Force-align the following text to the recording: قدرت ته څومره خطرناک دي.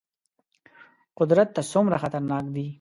قدرت 1.19 1.47
ته 1.55 1.61
څومره 1.71 1.95
خطرناک 2.03 2.45
دي. 2.55 2.65